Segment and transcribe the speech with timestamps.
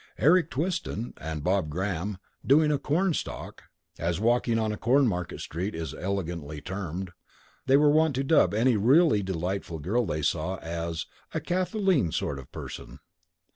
[0.17, 3.65] Eric Twiston and Bob Graham, "doing a Cornstalk"
[3.99, 7.11] (as walking on Cornmarket Street is elegantly termed)
[7.69, 12.51] were wont to dub any really delightful girl they saw as "a Kathleen sort of
[12.51, 12.97] person."